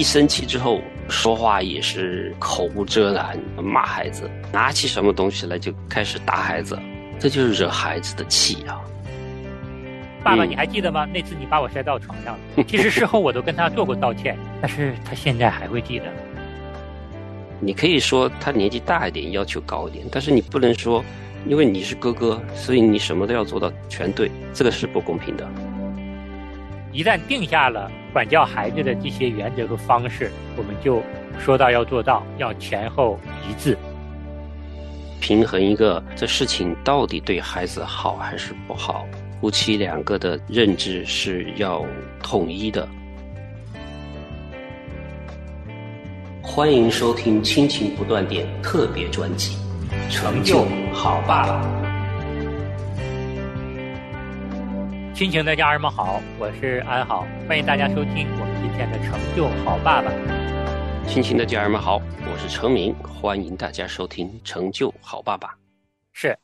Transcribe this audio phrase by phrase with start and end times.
[0.00, 6.78] 一生气之后说话也是口无遮拦，骂孩子，拿起什么东西来就开始打孩子，
[7.18, 8.80] 这就是惹孩子的气啊！
[10.24, 11.06] 爸爸，你还记得吗？
[11.12, 12.34] 那次你把我摔到床上，
[12.66, 16.06] 其实事后我都跟他做过道歉，但是他现在还会记得。
[17.60, 21.04] 你可以说他年纪大一点，要求高一点，但是你不能说，
[21.46, 25.46] 因为你是哥哥，所以你什么都要做到全对，这个是不公平的。
[26.92, 31.00] 一旦定下了管教孩子的这些原则和方式，我们就
[31.38, 33.16] 说到要做到，要前后
[33.48, 33.78] 一致，
[35.20, 39.06] 平衡一个这事情到底对孩子好还是不好，
[39.40, 41.86] 夫妻两个的认知是要
[42.20, 42.88] 统一的。
[46.42, 49.56] 欢迎收听《亲情不断电》特别专辑，
[50.10, 51.89] 成就好爸爸。
[55.20, 60.10] 亲情的家人们好，我是安好，欢迎大家收听我们今天的成就好爸爸。
[61.06, 65.54] 亲情的家人们好，我是程敏，欢迎大家收听成就好爸爸。
[66.14, 66.34] 是，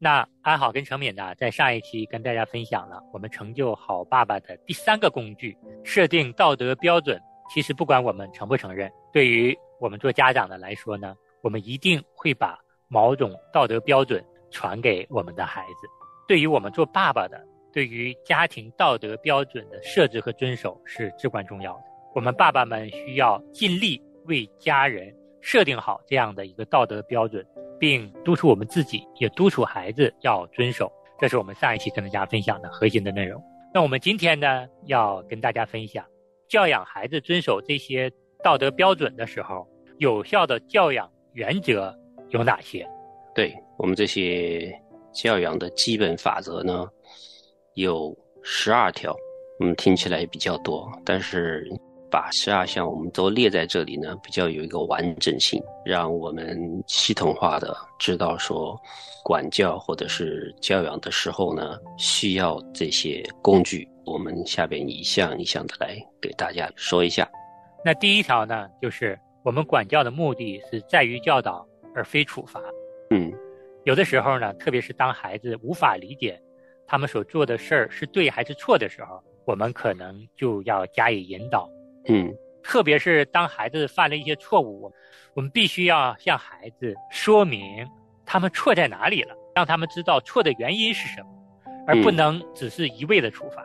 [0.00, 7.22] 那安好跟程敏呢，在上一期跟大家分享了我们成就好爸爸的第三个工具——设定道德标准。
[7.54, 12.58] 其实不管我们承不承认，对于我们做家长的来说呢，我们一定会把
[12.88, 14.20] 某种道德标准
[14.50, 15.86] 传给我们的孩子。
[16.26, 17.40] 对于我们做爸爸的，
[17.74, 21.82] 对于家庭道德标准的设置和遵守是至关重要的。
[22.14, 27.44] 我们爸爸们需要尽力为家人设定好这样的一个道德标准，
[27.78, 30.90] 并督促我们自己，也督促孩子要遵守。
[31.18, 33.42] 这是我们上一期跟大家分享的核心的内容。
[33.74, 36.06] 那我们今天呢，要跟大家分享，
[36.48, 38.08] 教养孩子遵守这些
[38.42, 39.66] 道德标准的时候，
[39.98, 41.92] 有效的教养原则
[42.28, 42.88] 有哪些？
[43.34, 44.72] 对我们这些
[45.12, 46.88] 教养的基本法则呢？
[47.74, 49.14] 有十二条，
[49.60, 51.68] 嗯，听起来也比较多，但是
[52.10, 58.80] 把十二项我们都列在这里呢，比较有一个完整性，让我们系统化的知道说，
[59.24, 63.88] 管教或者是教养的时候呢，需要这些工具。
[64.06, 67.28] 我们下边一项一项的来给大家说一下。
[67.84, 72.60] 那第一条呢，就是我们管教的目的是在于教导，而非处罚。
[73.10, 73.32] 嗯，
[73.84, 76.38] 有的时候呢，特别是当孩子无法理解。
[76.86, 81.68] 他们所做的事儿是对还是错的时候，我们可能就要加以引导。
[82.06, 84.92] 嗯，特别是当孩子犯了一些错误，
[85.34, 87.86] 我们必须要向孩子说明
[88.26, 91.28] 他们错在哪里了，让他们知道错的原因是什么，
[91.86, 93.64] 而不能只是一味的处罚。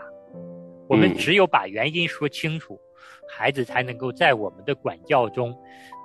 [0.87, 2.79] 我们只有把原因说清楚，
[3.29, 5.55] 孩子才能够在我们的管教中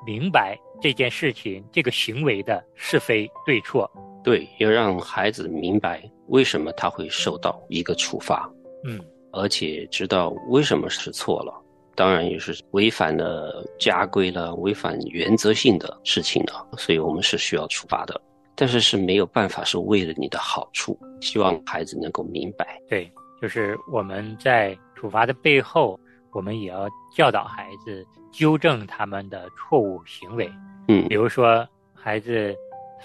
[0.05, 3.91] 明白这件事情、这个行为的是非对错。
[4.25, 8.51] 对，要让孩子明白为什么他会受到一个处罚，
[8.85, 8.99] 嗯，
[9.33, 11.53] 而且知道为什么是错了，
[11.95, 18.19] 当然也是违反了家规了，违反原则性的事情了，所以我们是需要处罚的，
[18.55, 22.81] 但是是没有办法是为了你的好处，希望孩子能够明白。
[22.89, 23.13] 对，
[23.43, 26.01] 就是我们在处罚的背后，
[26.33, 28.03] 我们也要教导孩子
[28.33, 30.51] 纠正他们的错误行为，
[30.89, 32.57] 嗯，比如说孩子。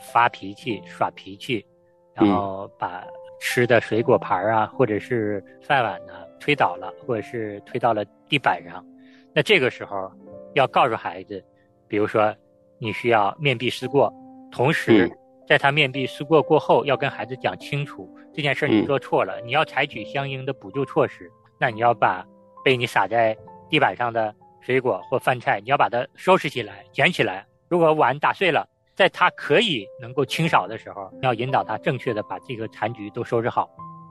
[0.01, 1.65] 发脾气、耍脾气，
[2.13, 3.05] 然后把
[3.39, 8.85] 吃的水果盘啊，或者是饭碗呢推倒了，或者是推到了地板上。
[9.33, 10.11] 那这个时候
[10.55, 11.43] 要告诉孩子，
[11.87, 12.35] 比如说
[12.79, 14.13] 你需要面壁思过，
[14.51, 15.09] 同时
[15.47, 21.31] 在他面壁思过过后，要跟孩子讲清楚这件事你做错了，你要采取相应的补救措施。
[21.59, 22.25] 那你要把
[22.63, 23.37] 被你撒在
[23.69, 27.45] 地板上的水果或饭菜，你要把它收拾起来、捡起来。
[27.69, 28.67] 如果碗打碎了。
[28.99, 33.61] 在他可以能够清扫的时候，要引导他正确的把这个残局都收拾好，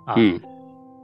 [0.06, 0.41] 啊，嗯，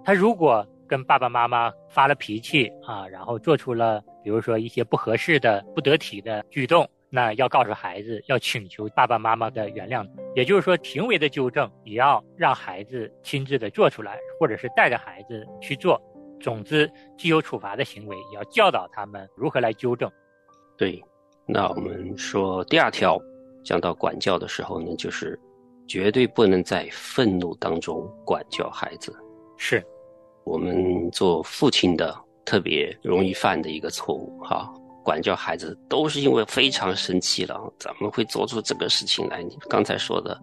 [0.02, 16.00] 他如果跟爸爸妈妈发了脾气啊，然后做出了比如说一些不合适的、不得体的举动，那要告诉孩子，要请求爸爸妈妈的原谅，也就是说，行为的纠正也要让孩子亲自的做出来，或者是带着孩子去做。
[16.40, 20.10] 总之，既有处罚的行为，也要教导他们如何来纠正。
[20.78, 21.04] 对，
[21.44, 23.20] 那我们说第二条。
[23.64, 25.38] 讲到管教的时候呢，就是
[25.88, 29.14] 绝对不能在愤怒当中管教孩子。
[29.56, 29.82] 是，
[30.44, 32.14] 我们做父亲的
[32.44, 34.72] 特别容易犯的一个错误哈。
[35.02, 39.42] 管教孩子都是因为非常生气了，怎么会做出这个事情来？
[39.42, 40.40] 你刚才说的，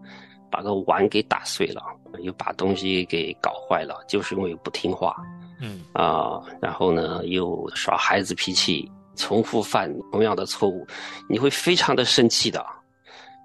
[0.51, 1.81] 把个碗给打碎了，
[2.19, 5.15] 又把东西给搞坏了，就是因为不听话。
[5.59, 10.85] 嗯啊，然后呢，又耍孩子脾气，重复犯同样的错误，
[11.27, 12.63] 你会非常的生气的。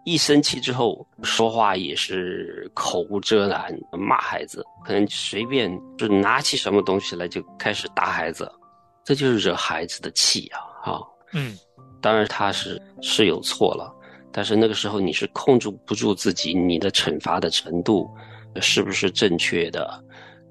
[0.06, 5.69] 一生气之后，说话也是口无遮拦，骂孩子，可能随便
[5.99, 8.49] 就拿起什么东西来就开始打孩子，
[9.05, 10.62] 这就是惹孩子的气啊！
[10.81, 11.58] 哈，嗯，
[12.00, 13.93] 当然他是是有错了，
[14.32, 18.08] 但是那个时候你是控制不住自己，你的惩罚的程度
[18.61, 20.05] 是不是正确的，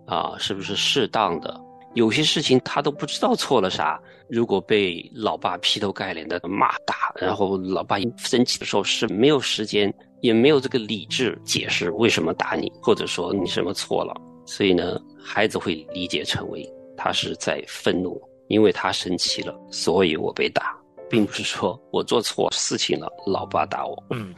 [0.06, 1.58] 啊，是不是适当的？
[1.96, 4.00] 有些事情他都不知道错了啥。
[4.28, 14.14] 如果被老爸劈头盖脸的骂打，然后老爸生气的时候是没有时间，也没有这个理智解释为什么打你，或者说你什么错了。
[14.46, 20.76] 所以呢，孩子会理解成为他是在愤怒，因为他生气了，所以我被打，
[21.10, 24.04] 并不是说我做错事情了，老爸打我。
[24.10, 24.34] 嗯，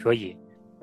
[0.00, 0.36] 所以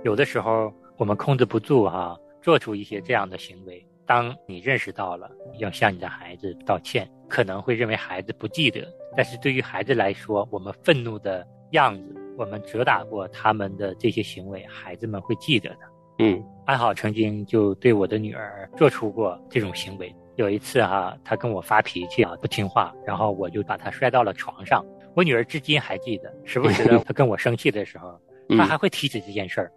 [0.03, 3.85] 有的时候我们控制不住哈，做出一些这样的行为。
[4.09, 5.29] 当你认识到了
[5.59, 15.77] 要向你的孩子道歉，可能会认为孩子不记得，但是对于孩子来说，我们愤怒的样子，我们责打过他们的这些行为，孩子们会记得的。
[16.17, 20.11] 嗯，安好曾经就对我的女儿做出过这种行为。
[20.37, 24.83] 有一次哈，她跟我发脾气啊，不听话，然后我就把她摔到了床上。
[25.15, 28.19] 我女儿至今还记得，时不时的 她跟我生气的时候，
[28.57, 29.71] 她还会提起这件事儿。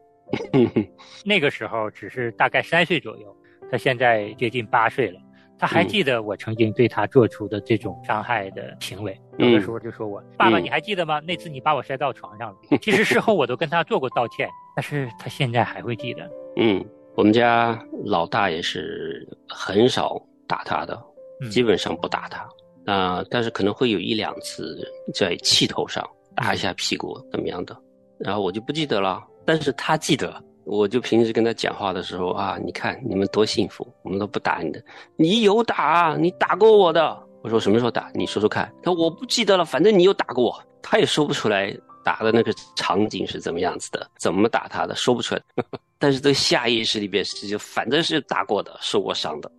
[1.22, 3.36] 那个时候只是大概三岁左右。
[3.72, 5.18] 他现在接近八岁了，
[5.58, 9.18] 他还记得我曾经对他做出的这种伤害的行为。
[9.38, 11.20] 有的时候就说我爸爸，你还记得吗？
[11.20, 12.56] 那次你把我摔到床上了。
[12.82, 14.46] 其实事后我都跟他做过道歉，
[14.76, 16.30] 但是他现在还会记得。
[16.60, 16.84] 嗯，
[17.14, 21.02] 我们家老大也是很少打他的，
[21.50, 22.46] 基本上不打他。
[22.92, 27.74] 啊，但是可能会有一两次在气头上打一下屁股怎么样的，
[28.20, 30.30] 然后我就不记得了，但是他记得。
[30.64, 34.82] 我就平时跟他讲话的时候啊，你看你们多幸福，我们都不打你的，
[35.16, 37.18] 你有打，你打过我的。
[37.42, 38.10] 我说什么时候打？
[38.14, 38.72] 你说说看。
[38.82, 40.64] 他说我不记得了，反正你有打过我。
[40.80, 45.42] 他也说不出来打的那个场景是怎么样子的，怎么打他的，说不出来。
[45.98, 49.50] 但是这个下意识里边是就反正是打过的，受过伤的。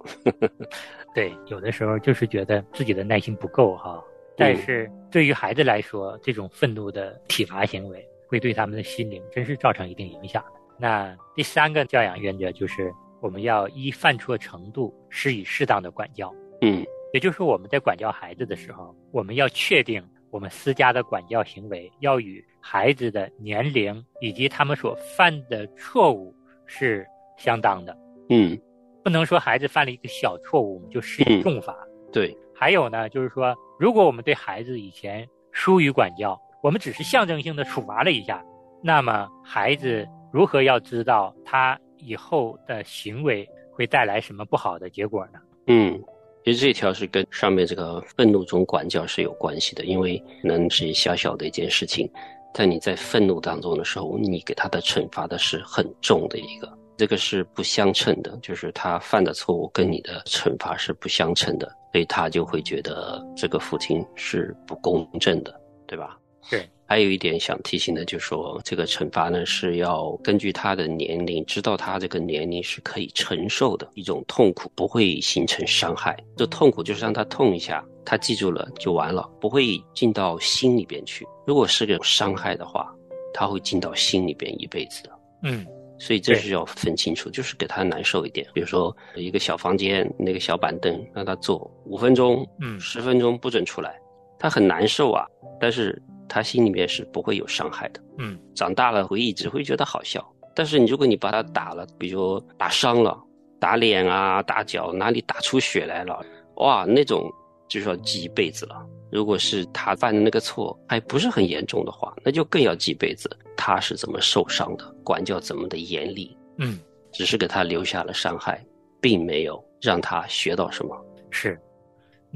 [1.14, 4.02] 对，有的时候就是觉得自己的耐心不够哈。
[4.36, 10.53] 但是对于孩子来说，这种愤怒的体罚行为会对他们的心灵真是造成一定影响的。
[10.78, 16.34] 那第三个教养原则就是，我们要依犯错程度施以适当的管教。
[16.62, 16.84] 嗯，
[17.14, 26.36] 也就是说，我们在管教孩子的时候，我们要确定我们私家的管教行为要与孩子的年龄以及他们所犯的错误
[26.66, 27.06] 是
[27.38, 27.98] 相当的。
[28.30, 28.60] 嗯，
[29.04, 31.76] 不能说孩子犯了一个小错误，我们就施以重罚。
[32.12, 32.36] 对。
[32.56, 38.44] 还有呢，就是说，如果我们对孩子以前疏于管教，我们只是象征性的处罚了一下，
[38.82, 40.06] 那么孩子。
[40.34, 45.40] 如何要知道他以后的行为会带来什么不好的结果呢？
[45.68, 46.02] 嗯，
[46.44, 52.10] 其实这条是跟上面这个愤怒中管教是有关系的，因为能是小小的一件事情，
[52.52, 66.18] 在你在愤怒当中的时候，你给他的惩罚的是很重的一个，这个是不相称的，就是他犯的错误跟你的惩罚是不相称的，所以他就会觉得这个父亲是不公正的，对吧？
[66.50, 66.68] 对。
[66.86, 76.16] 还有一点想提醒的，就是说这个惩罚呢是要根据他的年龄，知道他这个年龄是可以承受的一种痛苦，不会形成伤害。
[76.38, 81.26] 这痛苦就是让他痛一下，他记住了就完了，不会进到心里边去。
[81.48, 82.94] 如果是个伤害的话，
[83.34, 85.10] 他会进到心里边一辈子的。
[85.44, 85.66] 嗯，
[85.98, 88.46] 所以这是要分清楚，就是给他难受一点。
[88.54, 94.00] 比如说一个小房间，那个小板凳让他坐五分钟，嗯，十分钟不准出来，
[94.38, 95.26] 他很难受啊。
[95.60, 96.00] 但是。
[96.28, 100.26] 他心里面是不会有伤害的，嗯，长大了回忆只会觉得好笑。
[100.56, 103.20] 但是你如果你把他打了，比如打伤了，
[103.60, 106.24] 打脸啊，打脚，哪里打出血来了，
[106.58, 107.32] 哇，那种
[107.68, 108.76] 就是要记一辈子了。
[109.12, 113.30] 如果是他犯的那个错还不是很严重的话，那就更要记一辈子。
[113.56, 116.80] 他是怎么受伤的，管教怎么的严厉，嗯，
[117.12, 118.64] 只是给他留下了伤害，
[119.00, 120.96] 并没有让他学到什么。
[121.30, 121.60] 是。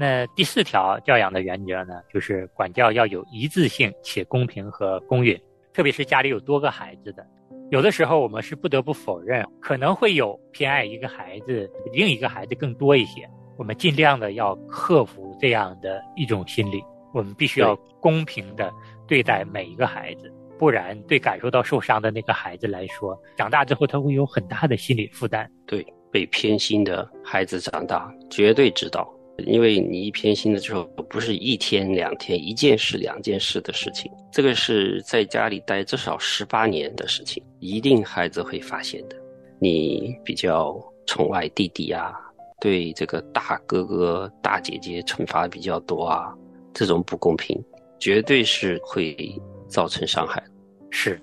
[0.00, 5.36] 那第四条教养的原则呢，就是管教要有一致性且公平和公允，
[5.72, 7.26] 特别是家里有多个孩子的，
[7.70, 13.28] 有的时候我们是不得不否认，可能会有偏爱一个孩子，另一个孩子更多一些。
[13.56, 16.80] 我们尽量的要克服这样的一种心理，
[17.12, 18.72] 我们必须要公平的
[19.08, 25.50] 对待每一个孩子，不然对感受到受伤的那个孩子来说，长大之后他会有很大的心理负担。
[25.66, 29.12] 对，被偏心的孩子长大绝对知道。
[29.46, 39.16] 因为你一偏心的时候，不是一天两天、一件事两件事的事情，这个是在家里待至少十八年的事情，一定孩子会发现的。
[39.60, 40.76] 你比较
[41.06, 42.12] 宠爱弟弟啊，
[42.60, 46.34] 对这个大哥哥、大姐姐惩罚比较多啊，
[46.74, 47.56] 这种不公平，
[47.98, 50.42] 绝对是会造成伤害。
[50.90, 51.20] 是，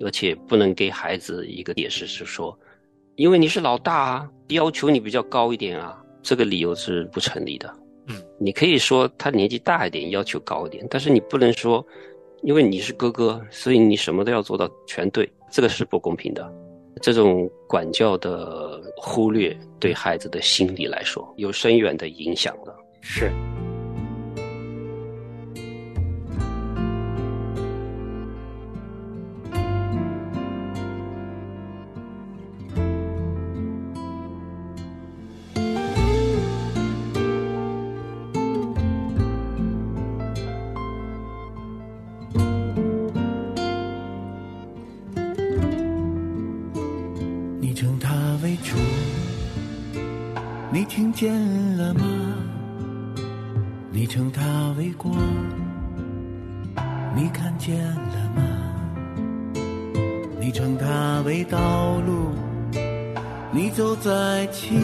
[0.00, 2.56] 而且不能给孩子一个解释，是说，
[3.16, 6.04] 因为你是老大啊，要求你比较高一点啊。
[6.22, 7.72] 这个理由是不成立的，
[8.06, 11.84] 嗯，你可以说他年纪大一点，要求高一点，但是你不能说，
[12.42, 16.52] 因为你是哥哥，所以你什么都要做到全对，这个是不公平的。
[17.00, 22.74] 这种管教的忽略，对孩子的心理来说有深远的影响的。
[23.00, 23.30] 是。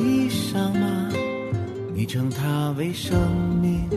[0.04, 1.08] 在其上吗？
[1.94, 3.18] 你称它为生
[3.62, 3.88] 命，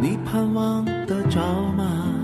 [0.00, 1.38] 你盼望得着
[1.76, 2.14] 吗？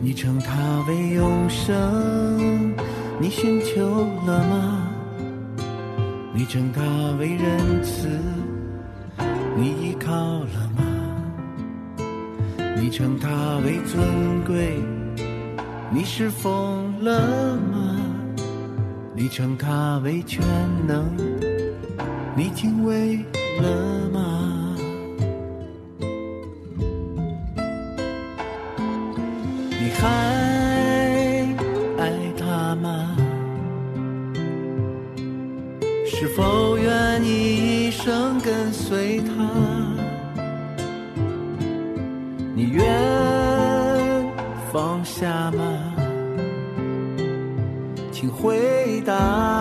[0.00, 2.74] 你称它为永生，
[3.20, 3.86] 你寻求
[4.26, 4.88] 了吗？
[6.34, 6.82] 你称他
[7.18, 8.08] 为仁慈，
[9.56, 10.82] 你依靠了吗？
[12.80, 14.80] 你称他为尊贵，
[15.92, 16.50] 你是奉
[17.04, 17.96] 了吗？
[19.14, 20.42] 你称他为全
[20.86, 21.04] 能，
[22.40, 23.18] 你听为
[23.60, 24.74] 了吗？
[29.78, 30.08] 你还
[31.98, 33.14] 爱他吗？
[36.06, 36.26] 是？
[36.28, 39.34] 否愿意一生跟随他？
[42.54, 42.82] 你愿
[44.72, 45.62] 放下吗？
[48.10, 49.59] 请回答。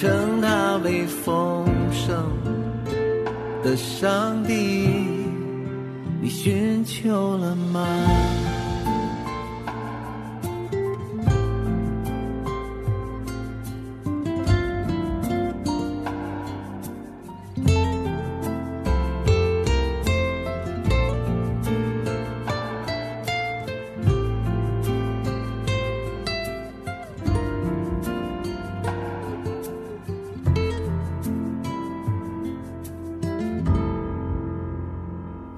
[0.00, 2.14] 称他为丰盛
[3.64, 4.86] 的上帝，
[6.22, 7.84] 你寻求了吗？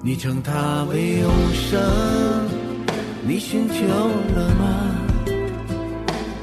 [0.03, 1.79] 你称他为永生，
[3.23, 4.97] 你寻求了吗？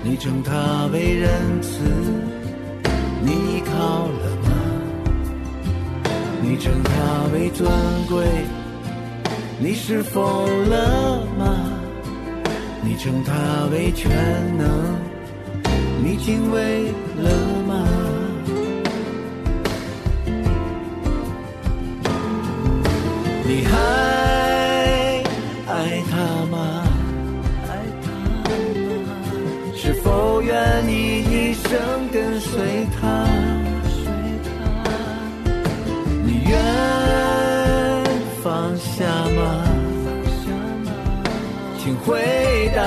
[0.05, 1.81] 你称他为仁慈，
[3.21, 4.50] 你依靠了吗？
[6.41, 6.91] 你称他
[7.35, 7.69] 为尊
[8.09, 8.25] 贵，
[9.59, 11.57] 你是否了吗？
[12.81, 13.33] 你称他
[13.73, 14.09] 为全
[14.57, 14.97] 能，
[16.00, 17.29] 你敬畏了
[17.67, 17.67] 吗？
[31.68, 33.26] 生跟随他？
[36.25, 36.52] 你愿
[38.42, 39.04] 放下
[39.37, 39.64] 吗？
[41.78, 42.82] 请回答。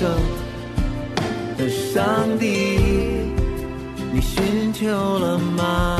[0.00, 0.08] 丰盛
[1.58, 2.46] 的上帝，
[4.12, 4.88] 你寻求
[5.18, 5.98] 了吗？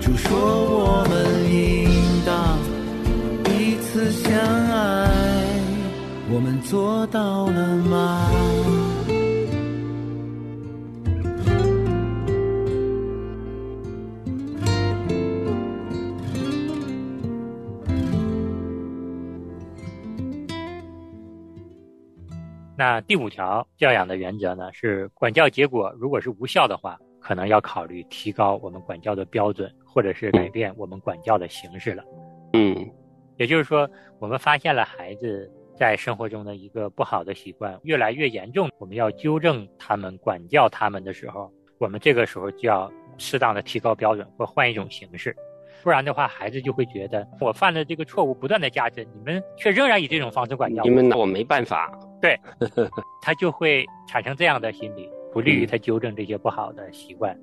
[0.00, 1.88] 主说我们应
[2.26, 2.58] 当
[3.42, 5.08] 彼此相爱，
[6.30, 8.30] 我们做到了吗？
[22.78, 24.72] 那第五条教养的原则呢？
[24.72, 32.04] 是管教结果如果是无效的话，可能要考虑提高我们管教的标准，或者是改变我们管教的形式了。
[32.52, 32.88] 嗯，
[33.36, 45.34] 也就是说，我们发现了孩子在生活中的一个不好的习惯越来越严重，我们要纠正他们、管教他们的时候，我们这个时候就要适当的提高标准或换一种形式。
[45.82, 51.90] 不然的话，孩子就会觉得我犯了这个错误，不断的加深，你们却仍然以这种方式管教你们拿我没办法。
[52.20, 52.38] 对
[53.22, 57.38] 他就会产生这样的心理，不利于他纠正这些不好的习惯。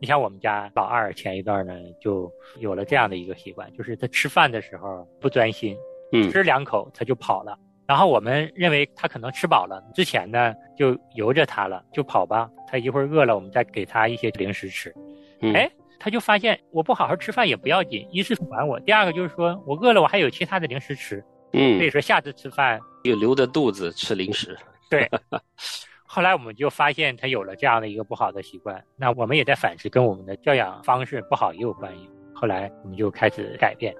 [0.00, 5.76] 你像我们家老二前一段呢，就有了这样的一个习惯，就是他吃饭的时候不专心，
[6.12, 7.58] 嗯吃两口他就跑了。
[7.86, 12.50] 然后我们认为他可能吃饱了，之前呢就由着他了，就跑吧。
[12.70, 14.94] 他一会儿饿了，我们再给他一些零食吃。
[15.40, 21.22] 嗯哎，他就发现我不好好吃饭也不要紧，一是管我，第二个就是说我饿了，我还有其他的零食吃。
[21.52, 24.54] 嗯所以嗯，说下次吃饭又留着肚子吃零食。
[24.90, 25.08] 对，
[26.04, 32.10] 后来我们就发现他有了这样的一个不好的习惯，那我们也在反思，跟我们的教养方式不好也有关系。
[32.34, 33.94] 后来我们就开始改变，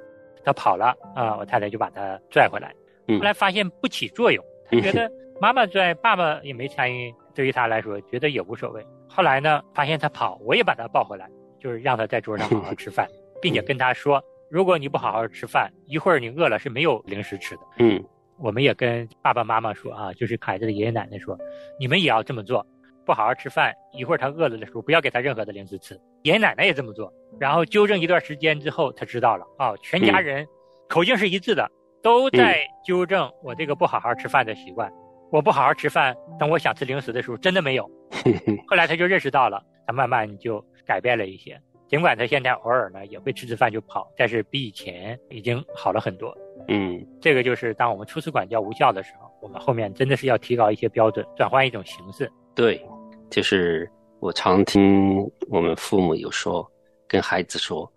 [0.44, 2.74] 他跑了啊，我太太就把他拽回来。
[3.06, 8.86] 嗯后来发现不起作用，他觉得妈妈拽，爸爸也没参与，对于他来说觉得也无所谓。
[9.08, 11.26] 后来呢，发现他跑，我也把他抱回来，
[11.58, 13.08] 就是让他在桌上好好吃饭，
[13.42, 17.62] 并且跟他说，如果你不好好吃饭，一会儿你饿了是没有零食吃的。
[17.78, 18.04] 嗯
[18.40, 21.36] 我们也跟爸爸妈妈说啊，就是孩子的爷爷奶奶说，
[21.80, 22.64] 你们也要这么做，
[23.04, 25.98] 不好好吃饭，一会儿他饿了的时候，不要给他任何的零食吃。
[26.22, 30.46] 爷爷奶奶也这么做，然后纠正一段时间之后，他知道了啊，全家人
[30.88, 31.68] 口径是一致的，
[32.00, 34.88] 都在纠正我这个不好好吃饭的习惯。
[35.32, 37.90] 我不好好吃饭，等我想吃零食的时候，真的没有。
[38.68, 41.60] 后来他就认识到了，他慢慢就改变了一些。
[41.86, 46.36] 尽管他现在偶尔呢也会吃吃饭就跑，但是比以前已经好了很多。
[46.66, 52.30] 嗯这个就是当我们初次管教无效的时候，我们后面真的是要提高一些标准，转换一种形式。
[52.54, 52.84] 对，
[53.30, 53.90] 就是
[54.20, 56.70] 我常听我们父母有说，
[57.06, 57.90] 跟孩子说，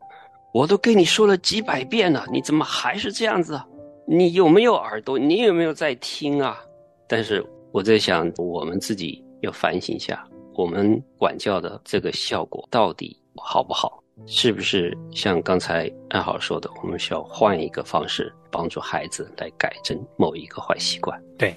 [0.54, 3.68] 我都跟你说了几百遍了，你怎么还是这样子啊？
[4.08, 5.20] 你有没有耳朵？
[5.20, 6.64] 你有没有在听啊？
[7.10, 14.02] 但是我在想，我们自己要反省一下，我们管教的这个效果到底好不好？
[14.28, 21.20] 是不是像刚才安好说的，我们需要换一个方式帮助孩子来改正某一个坏习惯？
[21.38, 21.56] 对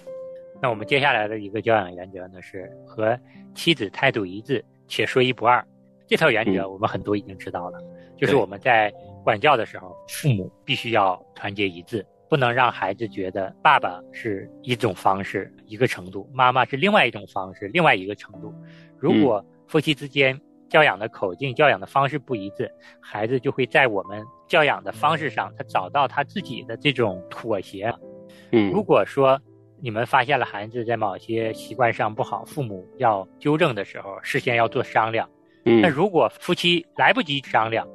[0.63, 3.19] 那我们接下来的一个教养原则呢，是和
[3.55, 5.63] 妻子态度一致且说一不二。
[6.07, 7.79] 这套原则嗯我们很多已经知道了，
[8.17, 8.91] 就是我们在
[9.23, 18.53] 管教的时候，父母必须要团结一致，不能让孩子觉得爸爸是一种方式一个程度，妈妈是另外一种方式另外一个程度。
[18.99, 20.37] 如果夫妻之间
[20.69, 22.69] 教养的口径、教养的方式不一致，
[23.01, 27.95] 孩子就会在我们教养的方式上，他找到他自己的这种妥协。
[28.51, 29.41] 嗯如果说
[29.81, 35.31] 你们发现了孩子在某些习惯上不好，父母要纠正的时候，事先要做商量。
[35.67, 37.87] 嗯那如果夫妻来不及商量，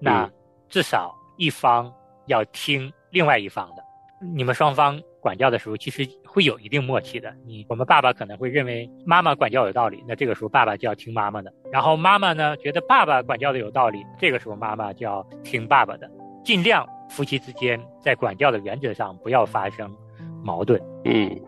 [0.00, 0.32] 那嗯
[0.68, 1.92] 至少一方
[2.26, 3.87] 要听另外一方的。
[4.20, 7.32] 你们双方管教的时候，其实会有一定默契的。
[7.46, 11.52] 你我们爸爸可能会认为妈妈管教有道理，那这个时候爸爸就要听妈妈的。
[11.70, 16.10] 然后妈妈呢觉得爸爸管教的有道理，这个时候妈妈就要听爸爸的。
[16.44, 19.94] 尽量夫妻之间在管教的原则上不要发生
[20.42, 20.80] 矛盾。
[21.04, 21.38] 嗯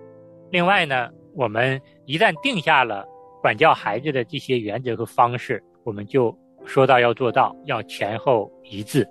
[0.50, 3.06] 另外呢，我们一旦定下了
[3.40, 9.02] 管教孩子的这些原则和方式，我们就说到要做到，要前后一致。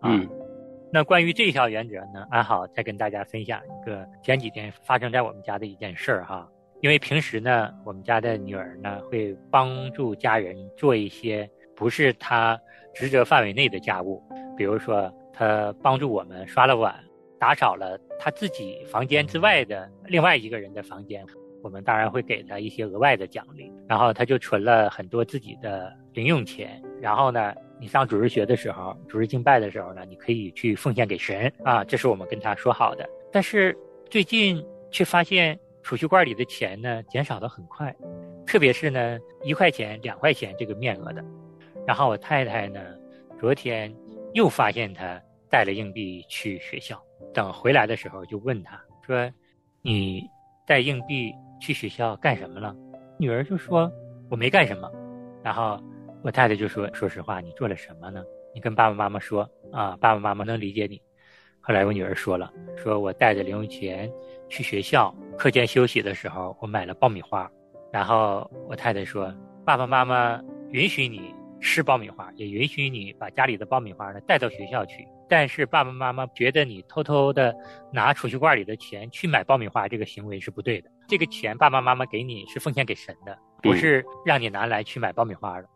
[0.00, 0.28] 啊，嗯
[0.92, 6.48] 那关于这条原则呢，安好再跟大家分享一个前几天发生在我们家的一件事儿哈。
[6.80, 12.58] 因为平时呢，我们家的女儿呢会帮助家人做一些不是她
[12.94, 14.20] 职责范围内的家务，
[14.56, 16.94] 比如说她帮助我们刷了碗，
[17.38, 21.24] 打扫了她自己房间之外的另外一个人的房间，
[21.62, 23.70] 我们当然会给她一些额外的奖励。
[23.86, 33.08] 然后她就存了很多自己的零用钱，然后呢，你上主日学的时候，主日敬拜的时候呢，你可以去奉献给神啊，这是我们跟她说好的。
[33.32, 33.76] 但是
[34.10, 37.94] 最近却发现储蓄罐里的钱呢减少的很快，
[38.46, 41.24] 特别是呢一块钱、两块钱这个面额的。
[41.86, 42.80] 然后我太太呢，
[43.40, 43.90] 昨天
[44.34, 49.30] 又发现他带了硬币去学校，等回来的时候就问他说
[49.80, 50.22] ：“你
[50.66, 52.76] 带硬币去学校干什么了？”
[53.18, 53.90] 女儿就说
[54.30, 54.90] ：“我没干什么。”
[55.42, 55.82] 然后
[56.22, 58.22] 我太太就说：“说实话，你做了什么呢？
[58.54, 61.00] 你跟爸爸妈妈说啊，爸爸妈妈能理解你。”
[61.62, 64.10] 后来我女儿说了，说我带着零用钱
[64.48, 67.50] 去学校，课间休息的时候我买了爆米花，
[67.92, 69.32] 然后我太太说，
[69.64, 77.54] 爸爸妈妈允许你吃爆米花，也允许你把家里的爆米花呢带到学校去，但是爸爸妈妈觉得你偷偷的
[77.92, 85.68] 拿储蓄罐里的钱去买爆米花这个行为是不对的，这个钱爸爸妈妈给你是奉献给神的，不是让你拿来去买爆米花的。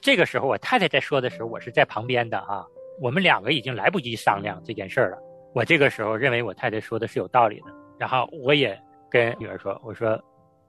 [0.00, 2.64] 这个时候我太太在说的时候，我是在旁边的啊，
[3.00, 5.18] 我们两个已经来不及商量这件事儿了。
[5.54, 7.66] 我这个时候认为我太太说的是有道理的，
[7.98, 10.18] 然后我也跟女儿说：“我说，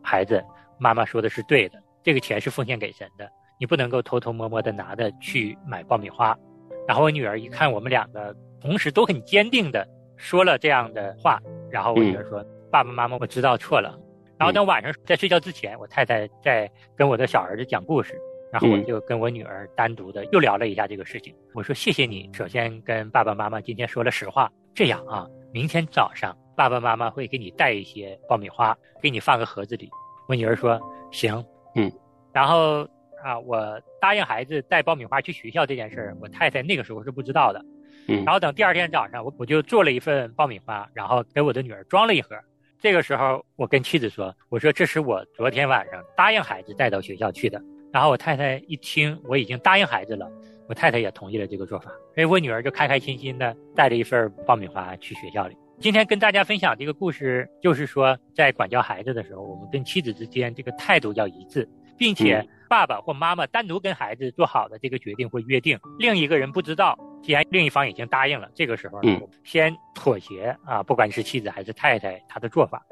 [0.02, 0.44] 孩子，
[0.78, 6.38] 妈妈说的是对的，这个钱是奉献给神的，你不能够偷偷摸摸的拿着去买爆米花。”
[6.86, 11.40] 然后我女儿一看我们两个同时都很坚定的说了这样的话，
[11.70, 13.98] 然后我女儿说：“爸爸妈妈，我知道错了。”
[14.38, 18.20] 然后等晚上在睡觉之前，我太太在跟我的小儿子讲故事，
[18.52, 21.34] 然后我就跟我女儿单独的又聊了一下这个事情。
[21.54, 24.52] 我说：“谢谢你，首先跟爸爸妈妈今天说了实话。
[24.74, 29.90] 这样啊，明天早上爸爸妈妈会给你带一些爆米花，给你放个盒子里。”
[30.28, 30.80] 我女儿说
[31.12, 31.44] ：“行。”
[31.76, 31.92] 嗯，
[32.34, 32.84] 然后
[33.24, 37.64] 啊，我答应孩子带爆米花去学校这件事儿，我太太那个时候是不知道的。
[38.08, 42.36] 嗯，然后等第二天早上，我我就做了一份爆米花，然后给我的女儿装了一盒。
[42.82, 50.30] 这个时候，我跟妻子说：“我说这是我昨天晚上答应孩子带到学校去的。”然后我太太一听我已经答应孩子了，
[50.68, 55.58] 我太太也同意了这个做法，所以我女儿就开开心心的带着一份爆米花去学校里。
[55.80, 66.98] 今天跟大家分享这个故事，就是说在管教孩子的时候，我们跟妻子之间这个态度要一致，并且爸爸或妈妈单独跟孩子做好的这个决定或约定，另一个人不知道。
[67.24, 72.84] 既然另一方已经答应了，这个时候呢，先妥协啊，不管是妻子还是太太，他的做法，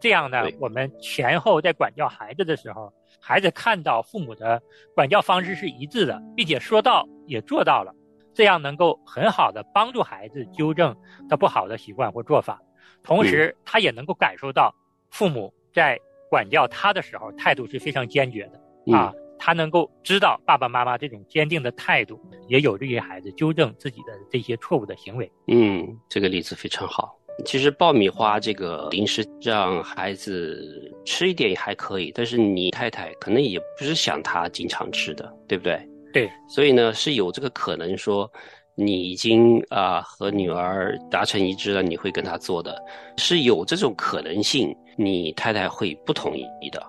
[0.00, 2.92] 这样呢，我们前后在管教孩子的时候，
[3.28, 4.62] 孩子看到父母的
[4.94, 7.92] 管教方式是一致的，并且说到也做到了，
[8.32, 10.96] 这样能够很好的帮助孩子纠正
[11.28, 12.62] 他不好的习惯或做法，
[13.02, 14.72] 同时他也能够感受到
[15.10, 15.98] 父母在
[16.30, 19.12] 管教他的时候态度是非常坚决的啊。
[19.40, 25.28] 他能够知道爸爸妈妈这种坚定的态度，也有利于孩子纠正自己的这些错误的行为。
[25.48, 27.18] 嗯，这个例子非常好。
[27.44, 35.80] 其实爆米花这个零食让孩子吃一点也还可以，但是你太太可能也不是想他经常吃的，对不对？
[36.12, 36.30] 对。
[36.48, 38.30] 所以呢，是有这个可能说，
[38.74, 42.82] 你已经啊和女儿达成一致了，你会跟她做的，
[43.18, 46.82] 是有这种可能性，你太太会不同意的，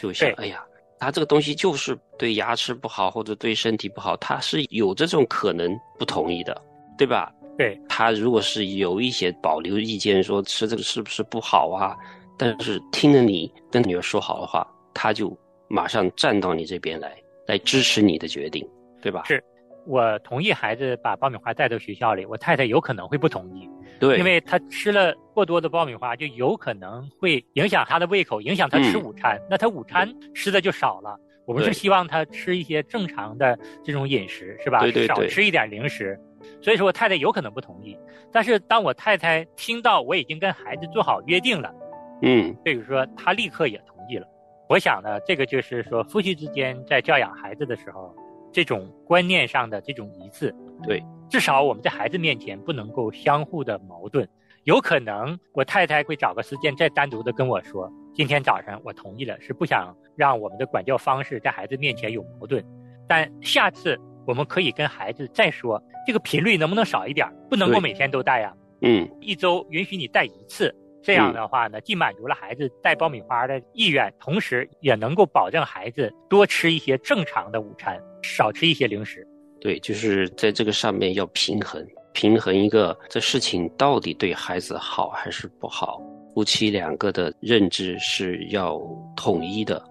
[0.00, 0.64] 就想哎呀。
[0.96, 6.62] 他这个东西就是对牙齿不好，或者对身体不好，他是有这种可能不同意的，
[6.96, 7.30] 对吧？
[7.56, 11.96] 对他如果是有一些保留意见，说吃这个是不是不好啊？
[12.38, 15.36] 但是听了你跟女儿说好的话，他就
[15.68, 17.14] 马上站到你这边来，
[17.46, 18.68] 来支持你的决定，
[19.00, 19.22] 对吧？
[19.26, 19.42] 是。
[19.86, 23.68] 我同意孩子把爆米花带到学校里，我太太有可能会不同意，
[24.00, 31.14] 对，因为他吃了过多的爆米花，就有可能会影响他的胃口，影响他吃午餐，那他午餐吃的就少了。
[31.44, 34.80] 我们是希望他吃一些正常的这种饮食，是吧？
[34.80, 36.18] 对对对，少吃一点零食。
[36.62, 37.98] 所以说我太太有可能不同意，
[38.32, 41.74] 但是当我太太听到我已经跟孩子做好约定了，
[42.22, 44.26] 嗯，比如说她立刻也同意了。
[44.68, 48.14] 我想呢，这个就是说夫妻之间在教养孩子的时候。
[48.54, 50.54] 这种观念上的这种一致，
[50.84, 54.28] 对，至少我们在孩子面前不能够相互的矛盾。
[54.62, 62.64] 有可能我太太会找个时间再单独的跟我说，今天早上我同意了，是不想让我们的管教方式在孩子面前有矛盾。
[63.08, 67.28] 但下次我们可以跟孩子再说，这个频率能不能少一点？
[67.48, 68.54] 不能够每天都带呀。
[68.82, 70.74] 嗯，一周允许你带一次。
[71.02, 79.26] 这样的话呢，既满足了孩子带爆米花的意愿，同时也能够保证孩子多吃一些正常的午餐，少吃一些零食。
[79.60, 86.00] 对，就是在这个上面要平衡，平衡一个这事情到底对孩子好还是不好，
[86.34, 88.80] 夫妻两个的认知是要
[89.14, 89.82] 统一的。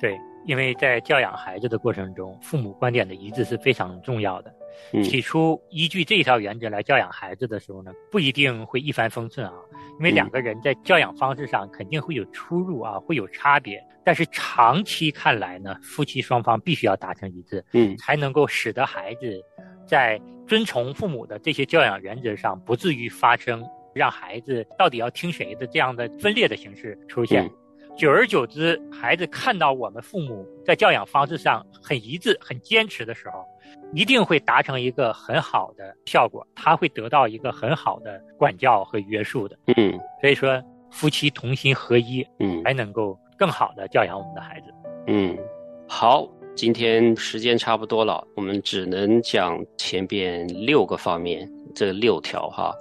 [0.00, 4.52] 对，因为在教养孩子的过程中，父母观点的一致是非常重要的。
[5.04, 9.52] 起初依据这一条原则来教养孩子的时候呢，不一定会一帆风顺啊。
[9.98, 13.82] 因为两个人在教养方式上肯定会有出入啊，会有差别。
[14.04, 19.40] 但是长期看来呢，夫妻双方必须要达成一致，嗯，才能够使得孩子
[19.86, 23.62] 在遵从父母的这些教养原则上，不至于发生
[23.94, 27.48] 让孩子到底要听谁的这样的分裂的形式出现。
[27.96, 33.44] 久而久之，孩子看到我们父母在教养方式上很一致、很坚持的时候。
[33.94, 39.56] 一定会达成一个很好的效果，他会得到一个很好的管教和约束的。
[39.76, 44.66] 嗯，所以说夫妻同心合一，嗯，才能够更好的教养我们的孩子。
[45.08, 45.36] 嗯，
[45.86, 52.74] 好，今天时间差不多了，我们只能讲前边六个方面，这六条哈，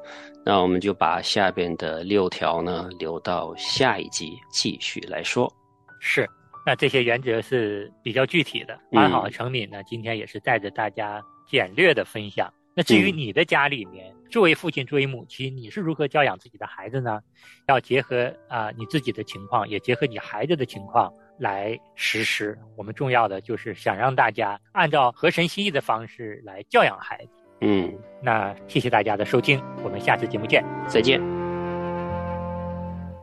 [0.45, 5.51] 那我们就把下边的六条呢留到下一集继续来说。
[5.99, 6.29] 是。
[6.63, 8.79] 那这些原则是比较具体的。
[8.91, 12.53] 安好和程敏呢，今天也是带着大家简略的分享。
[12.75, 17.19] 那至于你的家里面，作为父亲、作为母亲，你是如何教养自己的孩子呢？
[17.67, 22.55] 要结合啊你自己的情况，也结合你孩子的情况来实施。
[22.77, 27.31] 我们重要的就是想让大家按照合神心意的方式来教养孩子。
[27.61, 31.21] 嗯，那谢谢大家的收听，我们下次节目见，再见。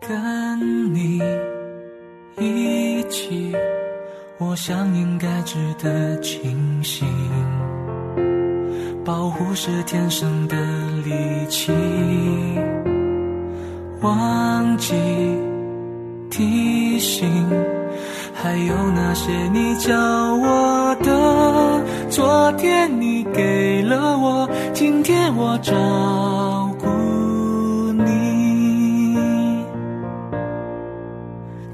[0.00, 1.20] 跟你。
[2.40, 3.52] 一起，
[4.38, 7.04] 我想应该值得庆幸。
[9.04, 10.56] 保护是天生的
[11.04, 11.72] 利器，
[14.00, 14.94] 忘记
[16.30, 17.28] 提醒，
[18.34, 21.10] 还有那些你教我的，
[22.10, 25.74] 昨天你给了我，今天我照
[26.78, 28.08] 顾你。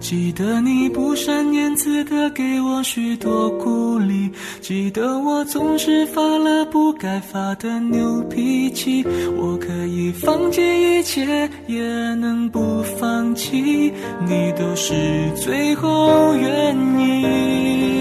[0.00, 9.02] 记得你不善言辞的给我许多鼓励，记得我总是发了不该发的牛脾气。
[9.38, 11.80] 我可以放弃一切，也
[12.16, 13.92] 能不放弃，
[14.26, 14.94] 你都是
[15.36, 17.93] 最后原因。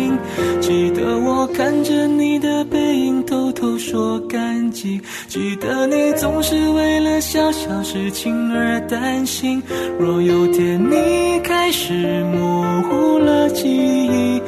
[0.61, 4.99] 记得我看着你的背影，偷偷说感激。
[5.27, 9.61] 记得你总是为了小小事情而担心。
[9.99, 14.41] 若有天你开始模糊了记忆，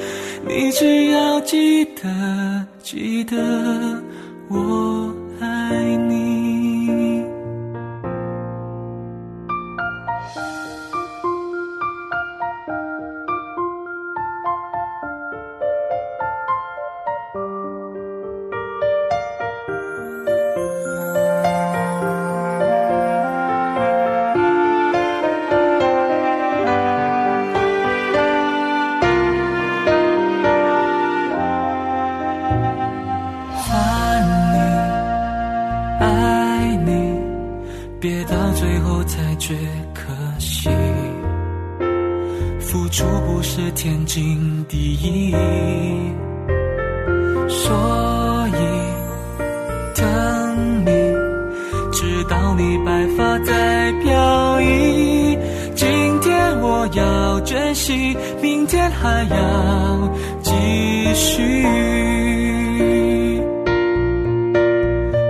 [0.47, 3.35] 你只要记得，记得
[4.47, 6.24] 我爱你。
[58.41, 60.09] 明天还要
[60.41, 60.51] 继
[61.13, 61.63] 续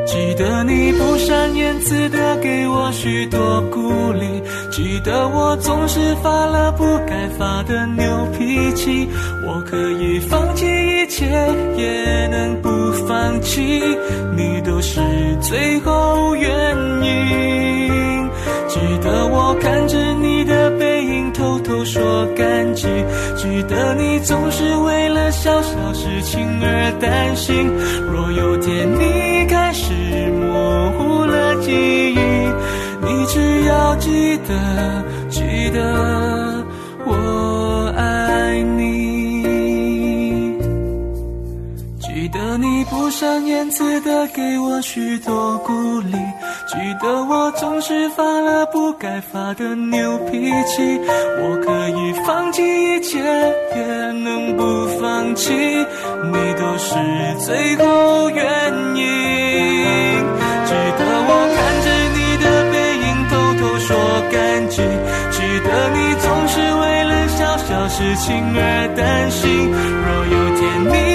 [0.06, 4.42] 记得你不善言辞的给我许多鼓励
[4.72, 8.06] 记得我总是发了不该发的牛
[8.38, 9.08] 脾气
[9.46, 11.26] 我可以放弃一切
[11.76, 12.70] 也能不
[13.06, 13.82] 放弃
[14.36, 15.02] 你都是
[15.42, 16.50] 最后原
[17.04, 17.86] 因。
[18.76, 20.35] 记得我看着你
[21.86, 22.88] 说感激
[23.36, 27.72] 记得你总是为了小小事情而担心。
[28.12, 29.94] 若有天你开始
[30.32, 32.20] 模糊了记忆
[33.02, 36.66] 你只要记得记得
[37.06, 39.16] 我爱你。
[42.00, 46.18] 记得你不善言辞的给我许多鼓励
[46.76, 51.00] 记得我总是发了不该发的牛脾气，
[51.40, 53.18] 我可以放弃一切，
[53.76, 56.94] 也能不放弃，你都是
[57.40, 58.46] 最后原
[58.94, 59.04] 因。
[60.66, 62.76] 记得我看着你的背
[63.08, 63.96] 影，偷偷说
[64.30, 64.36] 感
[64.70, 64.76] 激。
[65.32, 69.72] 记得你总是为了小小事情而担心。
[69.72, 70.62] 若有天
[70.92, 71.15] 你